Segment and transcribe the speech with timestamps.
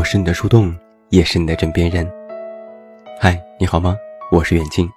[0.00, 0.74] 我是你的树洞，
[1.10, 2.10] 也是你的枕边人。
[3.20, 3.94] 嗨，你好吗？
[4.32, 4.88] 我是远近。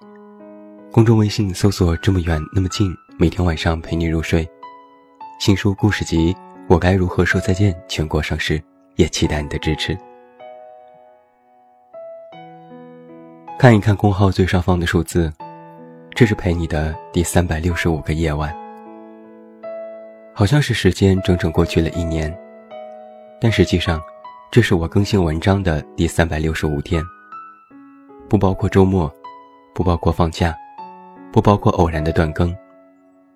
[0.94, 2.90] 公众微信搜索“这么远那么近”，
[3.20, 4.50] 每天晚上陪你入睡。
[5.42, 6.34] 新书故事集
[6.70, 8.64] 《我该如何说再见》全国上市，
[8.96, 9.94] 也期待你的支持。
[13.60, 15.30] 看一看公号最上方的数字，
[16.16, 18.56] 这是陪你的第三百六十五个夜晚。
[20.34, 22.34] 好像是时间整整过去了一年，
[23.42, 24.02] 但实际上，
[24.54, 27.04] 这是我更新文章的第三百六十五天，
[28.30, 29.12] 不包括周末，
[29.74, 30.56] 不包括放假，
[31.32, 32.56] 不包括偶然的断更，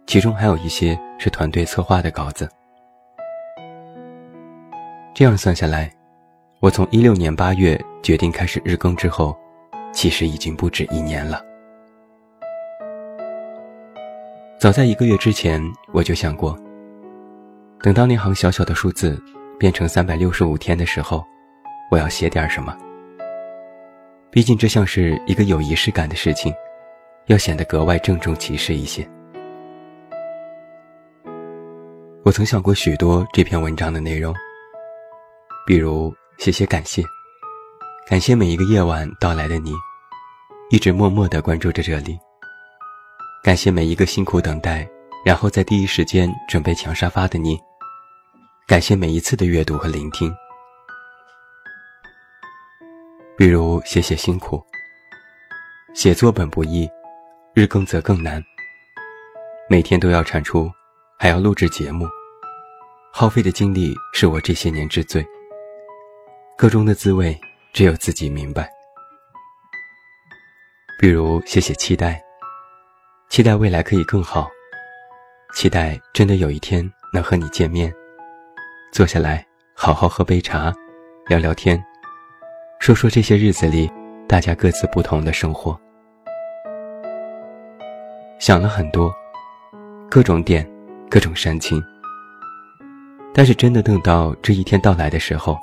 [0.05, 2.47] 其中还有一些是团队策划的稿子。
[5.15, 5.91] 这样算下来，
[6.59, 9.35] 我从一六年八月决定开始日更之后，
[9.91, 11.43] 其实已经不止一年了。
[14.59, 15.59] 早在一个月之前，
[15.91, 16.55] 我就想过。
[17.81, 19.19] 等到那行小小的数字
[19.59, 21.25] 变成三百六十五天的时候，
[21.89, 22.77] 我要写点什么。
[24.29, 26.53] 毕竟这像是一个有仪式感的事情，
[27.25, 29.07] 要显得格外郑重其事一些。
[32.23, 34.35] 我曾想过许多这篇文章的内容，
[35.65, 37.01] 比如写写感谢，
[38.07, 39.73] 感谢每一个夜晚到来的你，
[40.69, 42.19] 一直默默地关注着这里。
[43.43, 44.85] 感谢每一个辛苦等待，
[45.25, 47.57] 然后在第一时间准备抢沙发的你。
[48.67, 50.29] 感谢每一次的阅读和聆听，
[53.37, 54.61] 比如写写辛苦。
[55.95, 56.85] 写作本不易，
[57.53, 58.43] 日更则更难。
[59.69, 60.69] 每天都要产出，
[61.17, 62.09] 还要录制节目，
[63.13, 65.25] 耗费的精力是我这些年之最。
[66.57, 67.39] 个中的滋味，
[67.71, 68.69] 只有自己明白。
[70.99, 72.21] 比如写写期待，
[73.29, 74.49] 期待未来可以更好，
[75.53, 77.89] 期待真的有一天能和你见面。
[78.91, 80.73] 坐下来，好好喝杯茶，
[81.27, 81.83] 聊聊天，
[82.79, 83.91] 说说这些日子里
[84.27, 85.79] 大家各自不同的生活。
[88.39, 89.13] 想了很多，
[90.09, 90.67] 各种点，
[91.09, 91.83] 各种煽情。
[93.33, 95.57] 但是真的等到这一天到来的时候，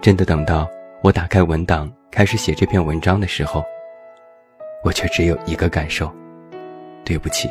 [0.00, 0.68] 真的等到
[1.02, 3.64] 我打开文档开始写这篇文章的时候，
[4.84, 6.12] 我却只有一个感受：
[7.04, 7.50] 对不起。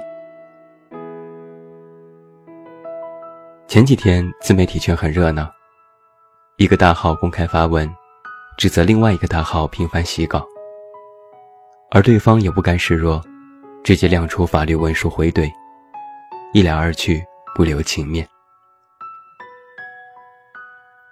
[3.70, 5.48] 前几天自媒体圈很热闹，
[6.58, 7.88] 一个大号公开发文，
[8.58, 10.44] 指责另外一个大号频繁洗稿，
[11.92, 13.22] 而对方也不甘示弱，
[13.84, 15.48] 直接亮出法律文书回怼，
[16.52, 18.28] 一来二去不留情面。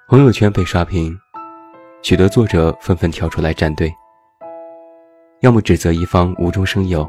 [0.09, 1.15] 朋友圈被刷屏，
[2.01, 3.93] 许多作者纷纷跳出来站队，
[5.41, 7.07] 要么指责一方无中生有，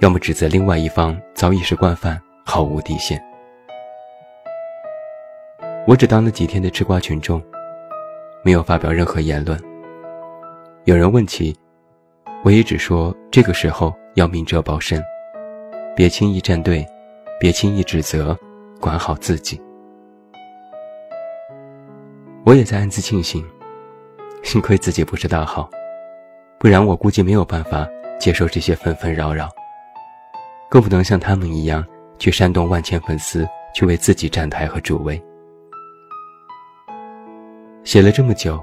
[0.00, 3.18] 要么指责另外一方早已是惯犯，毫无底线。
[5.84, 7.42] 我只当了几天的吃瓜群众，
[8.44, 9.60] 没有发表任何言论。
[10.84, 11.56] 有人问起，
[12.44, 15.02] 我也只说这个时候要明哲保身，
[15.96, 16.86] 别轻易站队，
[17.40, 18.38] 别轻易指责，
[18.80, 19.60] 管好自己。
[22.44, 23.44] 我也在暗自庆幸，
[24.44, 25.68] 幸亏自己不是大号，
[26.60, 27.88] 不然我估计没有办法
[28.20, 29.48] 接受这些纷纷扰扰，
[30.70, 31.84] 更不能像他们一样
[32.20, 33.44] 去煽动万千粉丝
[33.74, 35.20] 去为自己站台和助威。
[37.92, 38.58] 写了这么久，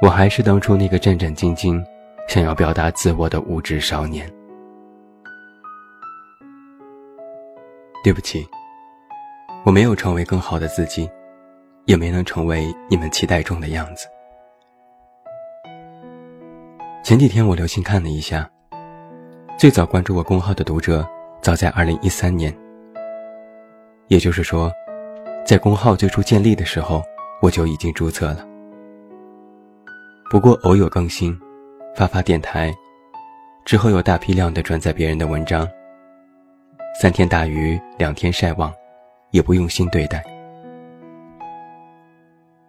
[0.00, 1.84] 我还是当初那个战战兢兢、
[2.28, 4.32] 想要表达自我的无知少年。
[8.04, 8.46] 对不起，
[9.64, 11.10] 我没有成为更好的自己，
[11.86, 14.06] 也没能成为你们期待中的样子。
[17.02, 18.48] 前几天我留心看了一下，
[19.58, 21.04] 最早关注我公号的读者，
[21.40, 22.56] 早在二零一三年，
[24.06, 24.70] 也就是说，
[25.44, 27.02] 在公号最初建立的时候。
[27.42, 28.46] 我就已经注册了，
[30.30, 31.36] 不过偶有更新，
[31.92, 32.72] 发发电台，
[33.64, 35.68] 之后又大批量的转载别人的文章。
[37.00, 38.72] 三天打鱼两天晒网，
[39.32, 40.22] 也不用心对待。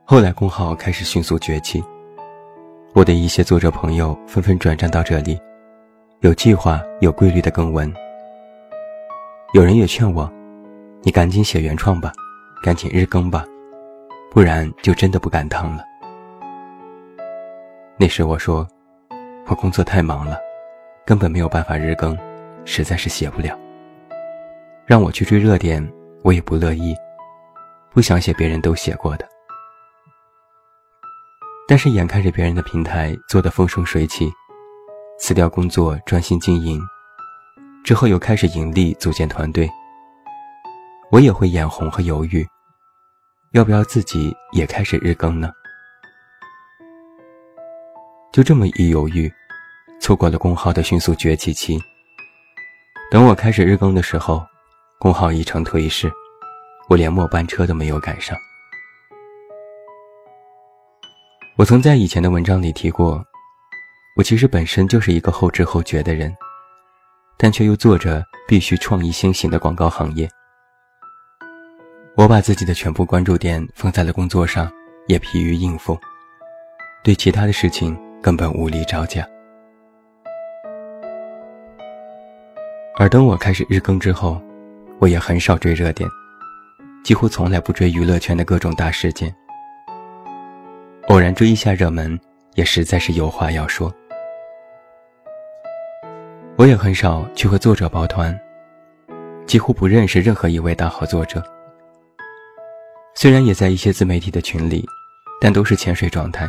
[0.05, 1.83] 后来公号开始迅速崛起，
[2.93, 5.39] 我的一些作者朋友纷纷转战到这里，
[6.21, 7.93] 有计划、有规律的更文。
[9.53, 10.27] 有人也劝我，
[11.03, 12.11] 你赶紧写原创吧，
[12.63, 13.45] 赶紧日更吧。
[14.33, 15.85] 不然就真的不敢当了。
[17.99, 18.67] 那时我说，
[19.45, 20.39] 我工作太忙了，
[21.05, 22.17] 根本没有办法日更，
[22.65, 23.55] 实在是写不了。
[24.87, 25.87] 让我去追热点，
[26.23, 26.95] 我也不乐意，
[27.91, 29.29] 不想写别人都写过的。
[31.67, 34.31] 但是眼看着别人的平台做得风生水起，
[35.19, 36.81] 辞掉工作专心经营，
[37.83, 39.69] 之后又开始盈利组建团队，
[41.11, 42.43] 我也会眼红和犹豫。
[43.53, 45.53] 要不要自己也开始日更呢？
[48.31, 49.31] 就这么一犹豫，
[50.01, 51.79] 错过了公号的迅速崛起期。
[53.11, 54.43] 等我开始日更的时候，
[54.97, 56.11] 公号已成颓势，
[56.89, 58.35] 我连末班车都没有赶上。
[61.55, 63.23] 我曾在以前的文章里提过，
[64.17, 66.35] 我其实本身就是一个后知后觉的人，
[67.37, 70.27] 但却又做着必须创意先行的广告行业。
[72.15, 74.71] 我把自己的全部关注点放在了工作上，
[75.07, 75.97] 也疲于应付，
[77.03, 79.27] 对其他的事情根本无力招架。
[82.95, 84.39] 而等我开始日更之后，
[84.99, 86.07] 我也很少追热点，
[87.03, 89.33] 几乎从来不追娱乐圈的各种大事件。
[91.07, 92.17] 偶然追一下热门，
[92.53, 93.91] 也实在是有话要说。
[96.57, 98.39] 我也很少去和作者抱团，
[99.47, 101.43] 几乎不认识任何一位大号作者。
[103.23, 104.85] 虽然也在一些自媒体的群里，
[105.39, 106.45] 但都是潜水状态。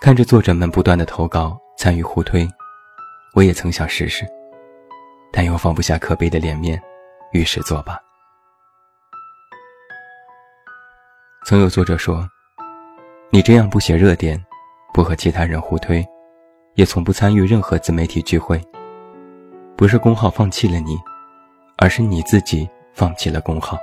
[0.00, 2.48] 看着作者们不断的投稿参与互推，
[3.34, 4.24] 我也曾想试试。
[5.32, 6.80] 但又放不下可悲的脸面，
[7.32, 7.98] 于是作罢。
[11.44, 12.24] 曾有作者说
[13.30, 14.40] ：“你这样不写热点，
[14.94, 16.06] 不和其他人互推，
[16.76, 18.62] 也从不参与任何自媒体聚会，
[19.76, 20.96] 不是公号放弃了你，
[21.76, 23.76] 而是你自己放弃了公号。”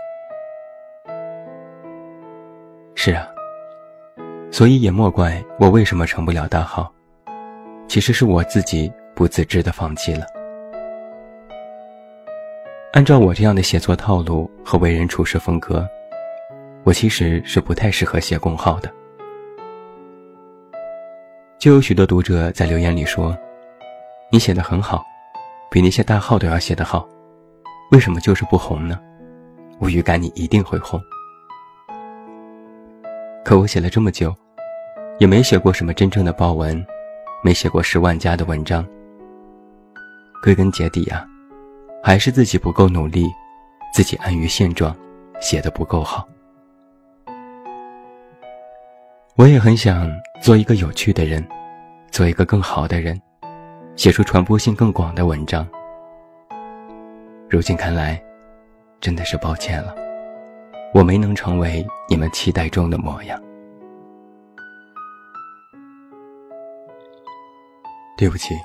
[3.05, 3.29] 是啊，
[4.51, 6.91] 所以也莫怪我为什么成不了大号，
[7.87, 10.25] 其实是我自己不自知的放弃了。
[12.93, 15.87] 按照我这样的写作套路和为人处事风格，
[16.83, 18.91] 我其实是不太适合写公号的。
[21.59, 23.37] 就有许多读者在留言里说
[24.33, 25.05] ：“你写的很好，
[25.69, 27.07] 比那些大号都要写得好，
[27.91, 28.99] 为什么就是不红呢？”
[29.77, 30.99] 我预感你一定会红。
[33.45, 34.35] 可我写了这么久，
[35.19, 36.83] 也没写过什么真正的爆文，
[37.43, 38.83] 没写过十万加的文章。
[40.41, 41.23] 归根结底啊。
[42.01, 43.27] 还是自己不够努力，
[43.91, 44.95] 自己安于现状，
[45.39, 46.27] 写的不够好。
[49.35, 50.07] 我也很想
[50.39, 51.43] 做一个有趣的人，
[52.11, 53.19] 做一个更好的人，
[53.95, 55.67] 写出传播性更广的文章。
[57.49, 58.21] 如今看来，
[59.01, 59.95] 真的是抱歉了，
[60.95, 63.37] 我没能成为你们期待中的模样。
[68.17, 68.55] 对不起，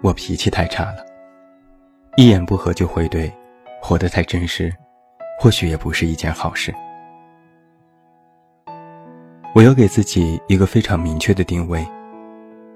[0.00, 1.04] 我脾气太差了。
[2.16, 3.28] 一言不合就回怼，
[3.82, 4.72] 活得太真实，
[5.40, 6.72] 或许也不是一件好事。
[9.52, 11.84] 我要给自己一个非常明确的定位：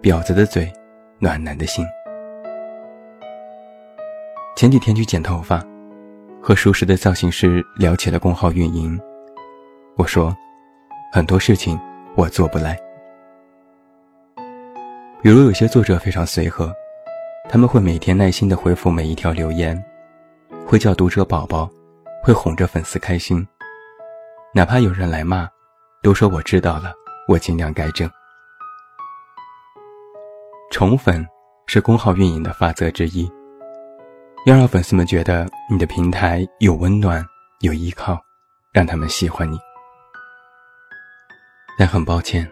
[0.02, 0.68] 婊子的嘴，
[1.20, 1.86] 暖男的心。
[4.56, 5.64] 前几天去剪头发，
[6.42, 9.00] 和熟识的造型师聊起了公号运营。
[9.96, 10.36] 我说，
[11.12, 11.78] 很多事情
[12.16, 12.76] 我做不来，
[15.22, 16.74] 比如有些作者非常随和。
[17.48, 19.80] 他们会每天耐心地回复每一条留言，
[20.66, 21.70] 会叫读者宝宝，
[22.24, 23.46] 会哄着粉丝开心。
[24.52, 25.48] 哪怕有人来骂，
[26.02, 26.92] 都说我知道了，
[27.28, 28.10] 我尽量改正。
[30.72, 31.24] 宠粉
[31.66, 33.30] 是公号运营的法则之一，
[34.44, 37.24] 要让粉丝们觉得你的平台有温暖、
[37.60, 38.20] 有依靠，
[38.72, 39.56] 让他们喜欢你。
[41.78, 42.50] 但很抱歉，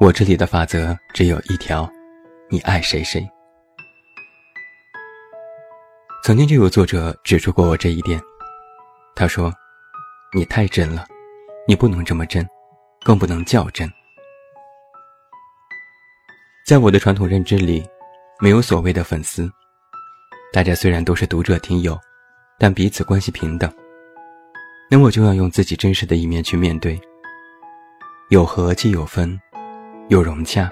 [0.00, 1.88] 我这里的法则只有一条：
[2.50, 3.24] 你爱谁谁。
[6.24, 8.20] 曾经就有作者指出过我这一点，
[9.14, 9.52] 他说
[10.34, 11.06] ：“你太真了，
[11.68, 12.44] 你不能这么真，
[13.04, 13.88] 更不能较真。”
[16.66, 17.88] 在我的传统认知里，
[18.40, 19.48] 没有所谓的粉丝，
[20.54, 21.98] 大家虽然都是读者听友，
[22.60, 23.68] 但彼此关系平等。
[24.88, 26.96] 那我就要用自己真实的一面去面对。
[28.28, 29.36] 有和即有分，
[30.06, 30.70] 有融洽，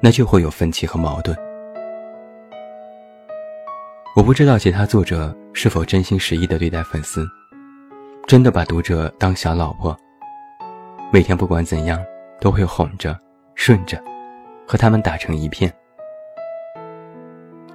[0.00, 1.36] 那就会有分歧和矛盾。
[4.16, 7.28] 我不知道其他作者是否真心实意地对待粉丝，
[8.26, 9.94] 真的把读者当小老婆，
[11.12, 12.02] 每天不管怎样
[12.40, 13.14] 都会哄着、
[13.54, 14.02] 顺着，
[14.66, 15.70] 和他们打成一片。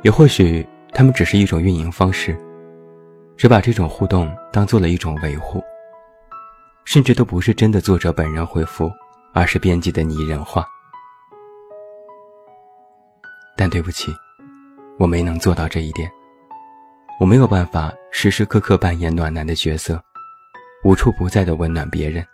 [0.01, 2.37] 也或许他们只是一种运营方式，
[3.35, 5.61] 只把这种互动当做了一种维护，
[6.85, 8.91] 甚至都不是真的作者本人回复，
[9.33, 10.67] 而是编辑的拟人化。
[13.57, 14.13] 但对不起，
[14.99, 16.11] 我没能做到这一点。
[17.19, 20.01] 我没有办法时时刻刻扮演暖男的角色，
[20.83, 22.25] 无处不在的温暖别人。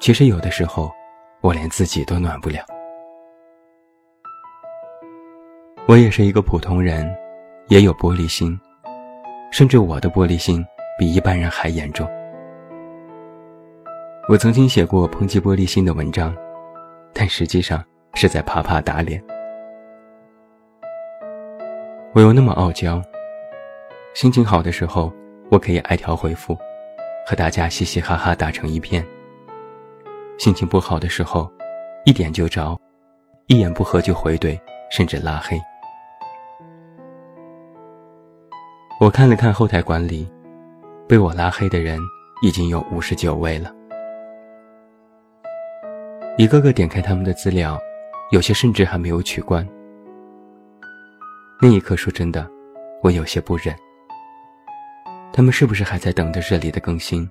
[0.00, 0.92] 其实有的时候，
[1.40, 2.64] 我连自己都暖不了。
[5.86, 7.06] 我也是一个普通人，
[7.68, 8.58] 也有玻璃心，
[9.52, 10.64] 甚至我的玻璃心
[10.98, 12.08] 比一般人还严重。
[14.26, 16.34] 我曾经写过抨击玻璃心的文章，
[17.12, 19.22] 但实际上是在啪啪打脸。
[22.14, 23.02] 我又那么傲娇，
[24.14, 25.12] 心情好的时候，
[25.50, 26.56] 我可以挨条回复，
[27.26, 29.04] 和大家嘻嘻哈哈打成一片；
[30.38, 31.46] 心情不好的时候，
[32.06, 32.74] 一点就着，
[33.48, 34.58] 一言不合就回怼，
[34.90, 35.60] 甚至拉黑。
[39.00, 40.26] 我看了看后台管理，
[41.08, 41.98] 被我拉黑的人
[42.42, 43.74] 已经有五十九位了。
[46.38, 47.78] 一个个点开他们的资料，
[48.30, 49.66] 有些甚至还没有取关。
[51.60, 52.48] 那一刻，说真的，
[53.02, 53.74] 我有些不忍。
[55.32, 57.28] 他们是不是还在等着这里的更新？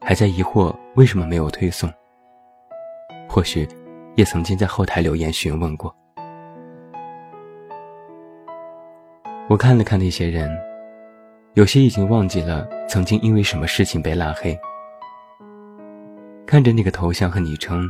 [0.00, 1.88] 还在疑惑为什么没有推送？
[3.28, 3.66] 或许，
[4.16, 5.94] 也曾经在后台留言询问过。
[9.48, 10.50] 我看了看那些人。
[11.54, 14.58] 有些已经忘记了曾经因为什么事情被拉黑，
[16.46, 17.86] 看着那个头像和昵称，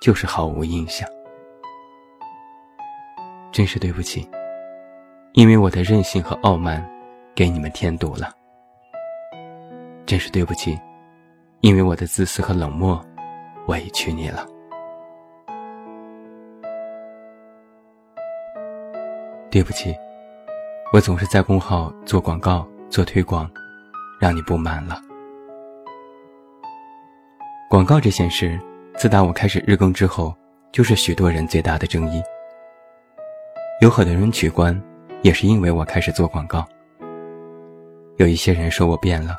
[0.00, 1.08] 就是毫无印象。
[3.52, 4.28] 真是对不起，
[5.34, 6.84] 因为我的任性和傲慢，
[7.36, 8.32] 给你们添堵了。
[10.04, 10.76] 真是对不起，
[11.60, 13.00] 因为我的自私和冷漠，
[13.68, 14.44] 委屈你了。
[19.52, 19.94] 对不起，
[20.92, 22.66] 我总是在公号做广告。
[22.94, 23.50] 做推广，
[24.20, 25.00] 让你不满了。
[27.68, 28.56] 广告这件事，
[28.96, 30.32] 自打我开始日更之后，
[30.70, 32.22] 就是许多人最大的争议。
[33.80, 34.80] 有很多人取关，
[35.22, 36.64] 也是因为我开始做广告。
[38.18, 39.36] 有一些人说我变了，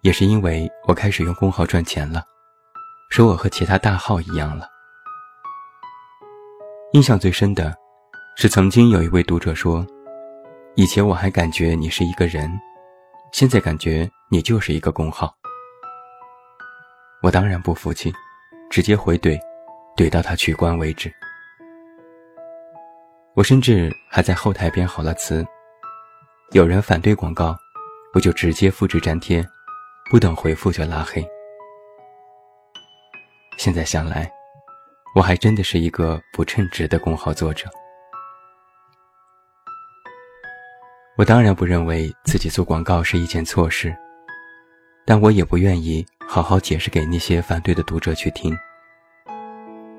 [0.00, 2.24] 也是因为我开始用公号赚钱了，
[3.08, 4.66] 说我和其他大号一样了。
[6.94, 7.72] 印象最深的，
[8.36, 9.86] 是曾经有一位读者说，
[10.74, 12.50] 以前我还感觉你是一个人。
[13.32, 15.32] 现在感觉你就是一个公号，
[17.22, 18.12] 我当然不服气，
[18.68, 19.38] 直接回怼，
[19.96, 21.12] 怼到他取关为止。
[23.34, 25.46] 我甚至还在后台编好了词，
[26.50, 27.56] 有人反对广告，
[28.14, 29.46] 我就直接复制粘贴，
[30.10, 31.24] 不等回复就拉黑。
[33.58, 34.30] 现在想来，
[35.14, 37.70] 我还真的是一个不称职的公号作者。
[41.20, 43.94] 我当然不认为自己做广告是一件错事，
[45.04, 48.56] 但我也不愿意好好解释给那些反对的读者去听。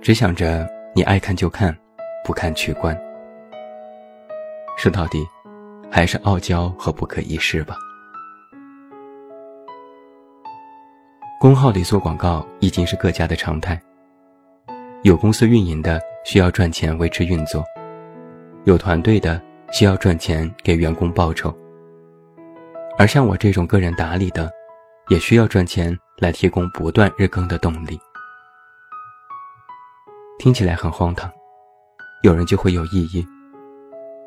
[0.01, 1.78] 只想着你爱看就看，
[2.25, 3.00] 不看取关。
[4.75, 5.24] 说到底，
[5.92, 7.75] 还是傲娇和不可一世吧。
[11.40, 13.80] 公号里做广告已经是各家的常态，
[15.04, 17.63] 有公司运营的需要赚钱维持运作，
[18.63, 19.40] 有团队的。
[19.72, 21.56] 需要赚钱给员工报酬，
[22.98, 24.51] 而像我这种个人打理的，
[25.08, 27.98] 也需要赚钱来提供不断日更的动力。
[30.38, 31.32] 听起来很荒唐，
[32.24, 33.25] 有人就会有异议：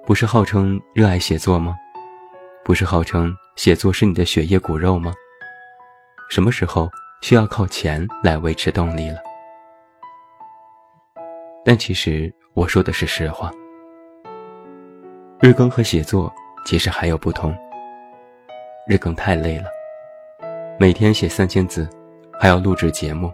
[0.06, 1.76] 不是号称热爱写作吗？
[2.64, 5.12] 不是号称写作是你的血液骨肉吗？
[6.30, 9.18] 什么时候需要靠钱来维持动力了？
[11.66, 13.52] 但其实我说的是实话。
[15.44, 16.32] 日更和写作
[16.64, 17.54] 其实还有不同。
[18.88, 19.66] 日更太累了，
[20.78, 21.86] 每天写三千字，
[22.40, 23.30] 还要录制节目，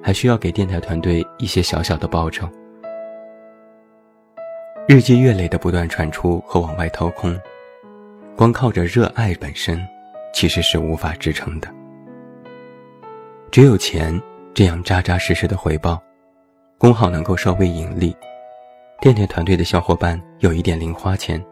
[0.00, 2.48] 还需要给电台团队一些小小的报酬。
[4.86, 7.36] 日积月累的不断产出和往外掏空，
[8.36, 9.84] 光靠着热爱本身，
[10.32, 11.66] 其实是无法支撑的。
[13.50, 14.16] 只有钱
[14.54, 16.00] 这样扎扎实实的回报，
[16.78, 18.14] 工号能够稍微盈利。
[19.02, 21.44] 电台团队的小伙伴有一点零花钱，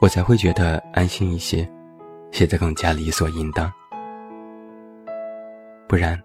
[0.00, 1.70] 我才会觉得安心一些，
[2.32, 3.70] 写得更加理所应当。
[5.86, 6.18] 不然，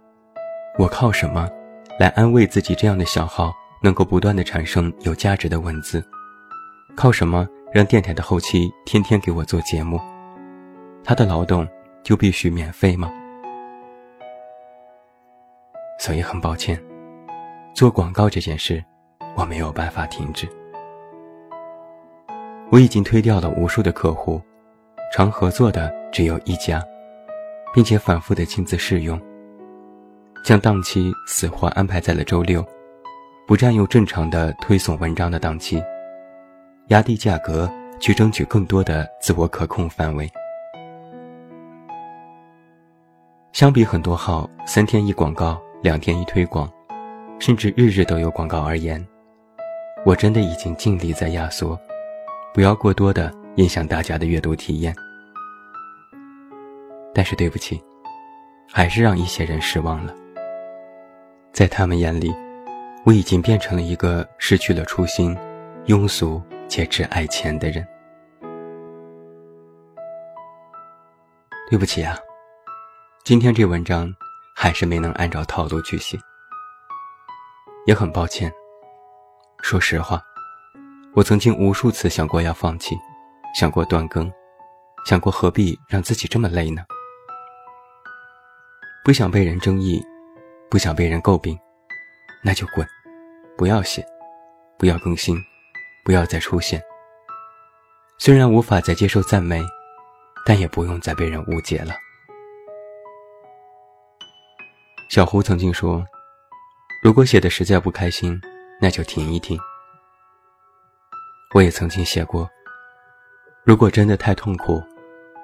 [0.78, 1.50] 我靠什么
[2.00, 2.74] 来安慰自己？
[2.76, 3.54] 这样的小号
[3.84, 6.02] 能够不断的产生有价值的文字，
[6.96, 10.00] 靠什么让电台的后期天天给我做节目？
[11.04, 11.68] 他的劳动
[12.02, 13.12] 就必须免费吗？
[16.00, 16.82] 所以很抱歉，
[17.74, 18.82] 做广告这件事。
[19.36, 20.48] 我没有办法停止。
[22.72, 24.42] 我已经推掉了无数的客户，
[25.12, 26.84] 常合作的只有一家，
[27.74, 29.20] 并且反复的亲自试用，
[30.44, 32.64] 将档期死活安排在了周六，
[33.48, 35.84] 不占用正常的推送文章的档期，
[36.90, 37.68] 压低价格
[38.00, 40.30] 去争取更多的自我可控范围。
[43.52, 46.72] 相比很多号三天一广告，两天一推广，
[47.40, 49.04] 甚至日日都有广告而言。
[50.06, 51.80] 我真的已经尽力在压缩，
[52.54, 54.96] 不要过多的影响大家的阅读体验。
[57.14, 57.80] 但是对不起，
[58.72, 60.16] 还是让一些人失望了。
[61.52, 62.34] 在他们眼里，
[63.06, 65.38] 我已经变成了一个失去了初心、
[65.88, 67.86] 庸俗且只爱钱的人。
[71.70, 72.18] 对不起啊，
[73.24, 74.12] 今天这文章
[74.56, 76.18] 还是没能按照套路去写，
[77.86, 78.52] 也很抱歉。
[79.62, 80.22] 说实话，
[81.14, 82.96] 我曾经无数次想过要放弃，
[83.56, 84.32] 想过断更，
[85.06, 86.84] 想过何必让自己这么累呢？
[89.04, 90.04] 不想被人争议，
[90.70, 91.58] 不想被人诟病，
[92.44, 92.88] 那就滚，
[93.58, 94.06] 不要写，
[94.78, 95.38] 不要更新，
[96.04, 96.82] 不要再出现。
[98.18, 99.64] 虽然无法再接受赞美。
[100.46, 101.94] 但也不用再被人误解了。
[105.10, 106.04] 小胡曾经说
[107.04, 108.40] ：“如果写的实在不开心，
[108.82, 109.60] 那就停一停。”
[111.56, 112.50] 我也曾经写过
[113.66, 114.82] ：“如果真的太痛苦，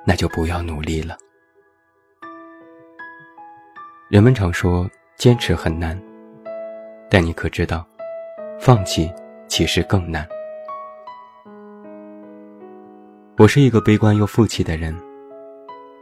[0.05, 1.17] 那就不要努力了。”
[4.07, 4.87] 人们常说
[5.17, 5.99] 坚持很难，
[7.09, 7.83] 但你可知道，
[8.59, 9.11] 放弃
[9.47, 10.27] 其实更难。
[13.37, 14.95] 我是一个悲观又负气的人，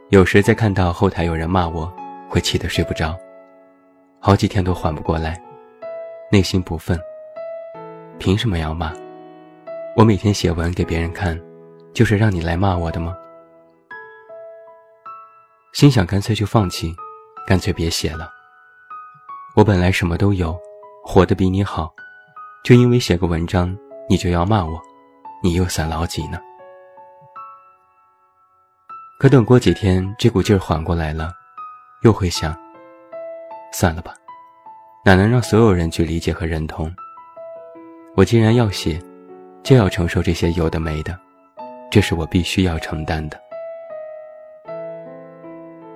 [0.10, 1.92] 有时在看到后台有人骂我，
[2.30, 3.18] 会气得睡不着，
[4.20, 5.42] 好几天都缓不过来，
[6.30, 7.00] 内心不忿。
[8.24, 8.94] 凭什么要骂？
[9.98, 11.38] 我每天写文给别人看，
[11.94, 13.14] 就是让你来骂我的吗？
[15.74, 16.96] 心想干脆就放弃，
[17.46, 18.30] 干脆别写了。
[19.58, 20.58] 我本来什么都有，
[21.04, 21.94] 活得比你好，
[22.64, 23.78] 就因为写个文章，
[24.08, 24.82] 你就要骂我，
[25.44, 26.40] 你又算老几呢？
[29.20, 31.30] 可等过几天，这股劲儿缓过来了，
[32.04, 32.58] 又会想：
[33.74, 34.14] 算了吧，
[35.04, 36.90] 哪能让所有人去理解和认同？
[38.16, 39.02] 我既然要写，
[39.64, 41.18] 就要承受这些有的没的，
[41.90, 43.42] 这是我必须要承担的。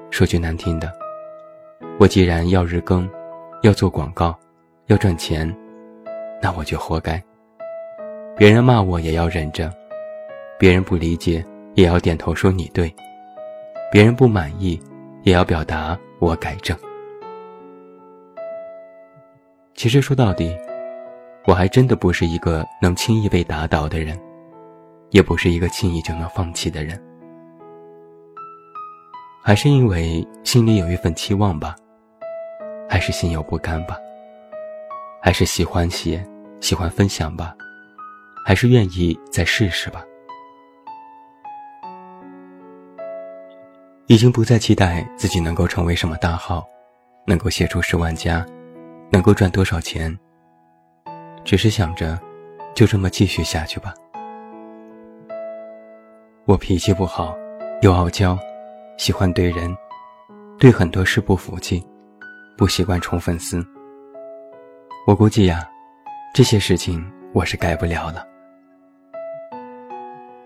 [0.09, 0.91] 说句难听的，
[1.99, 3.07] 我既然要日更，
[3.61, 4.35] 要做广告，
[4.87, 5.55] 要赚钱，
[6.41, 7.21] 那我就活该。
[8.35, 9.71] 别人骂我也要忍着，
[10.57, 12.91] 别人不理解也要点头说你对。
[13.91, 14.81] 别人不满意，
[15.21, 16.75] 也要表达我改正。
[19.75, 20.57] 其实说到底，
[21.47, 24.19] 我还真的不是一个能轻易被打倒的人，
[25.11, 27.01] 也不是一个轻易就能放弃的人。
[29.41, 31.73] 还是因为心里有一份期望吧，
[32.89, 33.97] 还是心有不甘吧，
[35.21, 36.21] 还是喜欢写，
[36.59, 37.55] 喜欢分享吧，
[38.45, 40.03] 还是愿意再试试吧。
[44.07, 46.67] 已经不再期待自己能够成为什么大号，
[47.25, 48.45] 能够写出十万加，
[49.09, 50.13] 能够赚多少钱。
[51.47, 52.19] 只是想着，
[52.75, 53.93] 就这么继续下去吧。
[56.43, 57.33] 我脾气不好，
[57.81, 58.37] 又傲娇，
[58.97, 59.73] 喜欢怼人，
[60.59, 61.81] 对很多事不服气，
[62.57, 63.65] 不习惯宠粉丝。
[65.07, 65.65] 我估计呀，
[66.33, 67.01] 这些事情
[67.33, 68.27] 我是改不了了，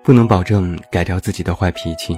[0.04, 2.16] 不能保证改掉自己的坏脾气。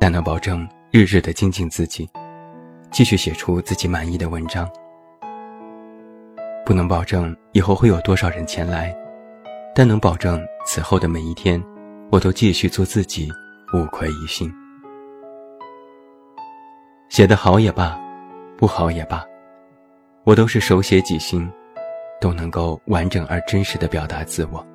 [0.00, 2.10] 但能保证日日的精进自己，
[2.90, 4.68] 继续写出自己满意的文章。
[6.64, 8.96] 不能保证以后会有多少人前来，
[9.74, 11.62] 但能保证此后的每一天，
[12.10, 13.30] 我都继续做自己，
[13.72, 14.52] 无愧于心。
[17.08, 17.98] 写得好也罢，
[18.56, 19.24] 不好也罢，
[20.24, 21.50] 我都是手写几心，
[22.20, 24.66] 都能够完整而真实的表达自我。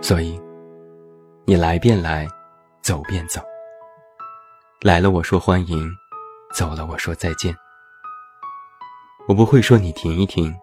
[0.00, 0.40] 所以，
[1.44, 2.26] 你来便来。
[2.82, 3.40] 走便走，
[4.82, 5.90] 来了我说欢迎，
[6.54, 7.56] 走了我说再见。
[9.26, 10.54] 我不会说你停一停，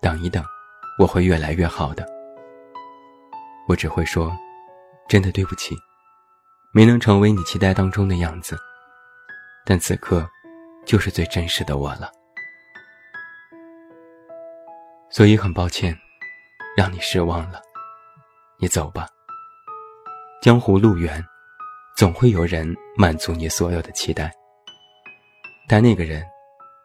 [0.00, 0.44] 等一等，
[0.98, 2.06] 我会越来越好的。
[3.68, 4.36] 我只会说，
[5.08, 5.76] 真的对不起，
[6.72, 8.58] 没能成为你期待当中的样子，
[9.64, 10.28] 但此刻，
[10.84, 12.10] 就是最真实的我了。
[15.10, 15.96] 所以很抱歉，
[16.76, 17.62] 让你失望了，
[18.58, 19.08] 你走吧。
[20.42, 21.24] 江湖路远。
[21.96, 24.32] 总会有人满足你所有的期待，
[25.66, 26.24] 但那个人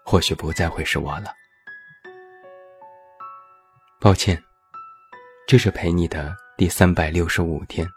[0.04, 1.34] 或许不再会是我了。
[4.00, 4.42] 抱歉，
[5.48, 7.88] 这是陪你的第三百六十五天。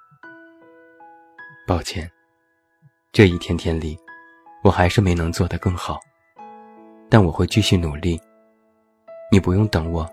[1.67, 2.11] 抱歉，
[3.13, 3.99] 这一天天里，
[4.63, 6.01] 我还是没能做得更好，
[7.11, 8.21] 但我会继续努力。
[9.33, 10.09] 你不用等我，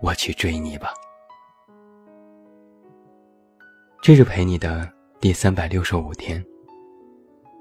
[0.00, 0.92] 我去追你吧。
[4.02, 4.90] 这是陪你的。
[5.20, 6.42] 第三百六十五天，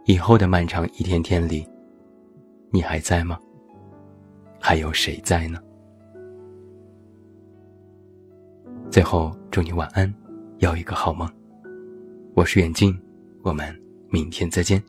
[0.05, 1.67] 以后的漫长一天天里，
[2.71, 3.37] 你还在吗？
[4.59, 5.59] 还有谁在呢？
[8.91, 10.13] 最后，祝你晚安，
[10.59, 11.27] 要一个好梦。
[12.35, 12.97] 我是远近，
[13.41, 13.73] 我们
[14.09, 14.83] 明天再见。